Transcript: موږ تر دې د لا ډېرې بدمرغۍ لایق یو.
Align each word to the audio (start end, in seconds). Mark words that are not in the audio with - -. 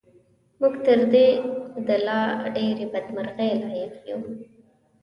موږ 0.59 0.73
تر 0.85 0.99
دې 1.13 1.27
د 1.87 1.89
لا 2.05 2.21
ډېرې 2.55 2.85
بدمرغۍ 2.93 3.51
لایق 3.61 3.93
یو. 4.09 4.19